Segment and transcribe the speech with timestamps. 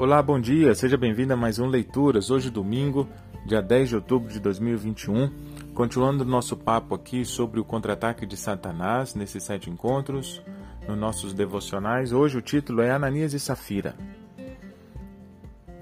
[0.00, 2.30] Olá, bom dia, seja bem-vindo a mais um Leituras.
[2.30, 3.06] Hoje, domingo,
[3.44, 5.30] dia 10 de outubro de 2021.
[5.74, 10.42] Continuando nosso papo aqui sobre o contra-ataque de Satanás nesses sete encontros,
[10.88, 12.14] nos nossos devocionais.
[12.14, 13.94] Hoje o título é Ananias e Safira.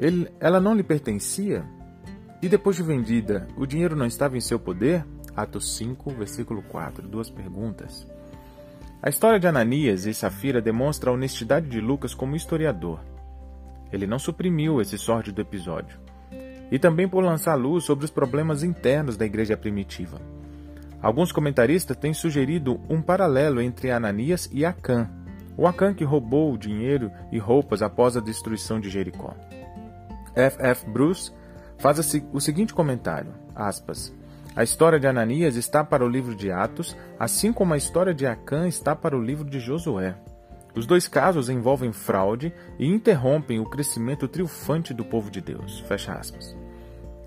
[0.01, 1.65] Ele, ela não lhe pertencia?
[2.43, 5.07] E depois de vendida, o dinheiro não estava em seu poder?
[5.37, 7.07] Atos 5, versículo 4.
[7.07, 8.05] Duas perguntas.
[9.01, 12.99] A história de Ananias e Safira demonstra a honestidade de Lucas como historiador.
[13.93, 15.99] Ele não suprimiu esse sórdido episódio.
[16.71, 20.21] E também por lançar luz sobre os problemas internos da igreja primitiva.
[21.01, 25.09] Alguns comentaristas têm sugerido um paralelo entre Ananias e Acã,
[25.57, 29.35] o Acã que roubou o dinheiro e roupas após a destruição de Jericó.
[30.35, 30.57] F.
[30.61, 30.91] F.
[30.91, 31.33] Bruce
[31.79, 31.99] faz
[32.33, 34.13] o seguinte comentário, aspas,
[34.59, 38.27] a história de Ananias está para o livro de Atos, assim como a história de
[38.27, 40.17] Acã está para o livro de Josué.
[40.79, 45.81] Os dois casos envolvem fraude e interrompem o crescimento triunfante do povo de Deus.
[45.81, 46.57] Fecha aspas.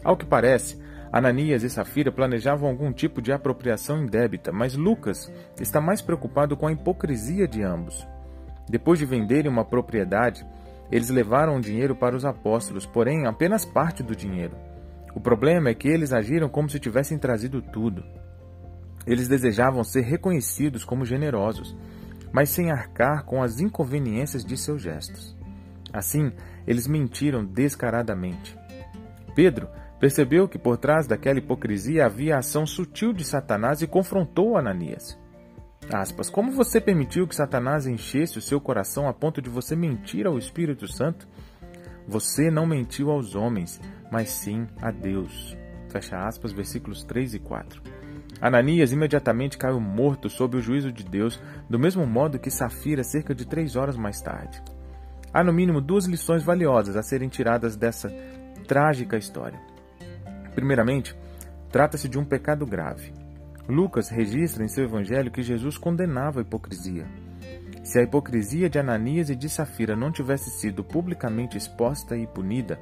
[0.06, 5.30] Ao que parece, Ananias e Safira planejavam algum tipo de apropriação indébita, mas Lucas
[5.60, 8.08] está mais preocupado com a hipocrisia de ambos.
[8.70, 10.46] Depois de venderem uma propriedade,
[10.90, 14.56] eles levaram o dinheiro para os apóstolos, porém apenas parte do dinheiro.
[15.14, 18.02] O problema é que eles agiram como se tivessem trazido tudo.
[19.06, 21.76] Eles desejavam ser reconhecidos como generosos
[22.32, 25.36] mas sem arcar com as inconveniências de seus gestos.
[25.92, 26.32] Assim,
[26.66, 28.58] eles mentiram descaradamente.
[29.36, 29.68] Pedro
[30.00, 35.20] percebeu que por trás daquela hipocrisia havia a ação sutil de Satanás e confrontou Ananias.
[35.92, 40.26] Aspas, Como você permitiu que Satanás enchesse o seu coração a ponto de você mentir
[40.26, 41.28] ao Espírito Santo?
[42.08, 43.80] Você não mentiu aos homens,
[44.12, 45.58] mas sim a Deus.
[45.90, 47.82] Fecha aspas, versículos 3 e 4.
[48.40, 53.36] Ananias imediatamente caiu morto sob o juízo de Deus, do mesmo modo que Safira cerca
[53.36, 54.62] de três horas mais tarde.
[55.34, 58.12] Há no mínimo duas lições valiosas a serem tiradas dessa
[58.68, 59.60] trágica história.
[60.54, 61.16] Primeiramente,
[61.72, 63.14] trata-se de um pecado grave.
[63.68, 67.06] Lucas registra em seu evangelho que Jesus condenava a hipocrisia.
[67.84, 72.80] Se a hipocrisia de Ananias e de Safira não tivesse sido publicamente exposta e punida,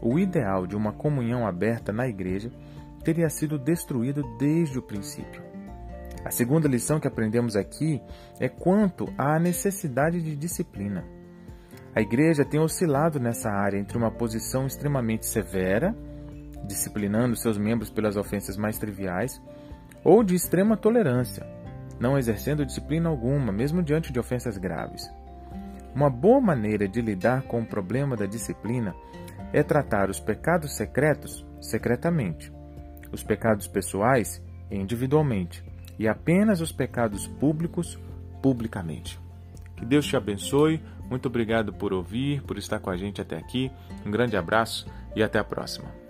[0.00, 2.50] o ideal de uma comunhão aberta na igreja
[3.06, 5.40] teria sido destruído desde o princípio.
[6.24, 8.02] A segunda lição que aprendemos aqui
[8.40, 11.04] é quanto à necessidade de disciplina.
[11.94, 15.96] A igreja tem oscilado nessa área entre uma posição extremamente severa,
[16.66, 19.40] disciplinando seus membros pelas ofensas mais triviais,
[20.02, 21.46] ou de extrema tolerância,
[22.00, 25.08] não exercendo disciplina alguma, mesmo diante de ofensas graves.
[25.94, 28.96] Uma boa maneira de lidar com o problema da disciplina
[29.52, 32.55] é tratar os pecados secretos secretamente
[33.16, 34.40] os pecados pessoais
[34.70, 35.64] individualmente
[35.98, 37.98] e apenas os pecados públicos
[38.42, 39.18] publicamente.
[39.76, 40.80] Que Deus te abençoe.
[41.08, 43.70] Muito obrigado por ouvir, por estar com a gente até aqui.
[44.04, 46.05] Um grande abraço e até a próxima.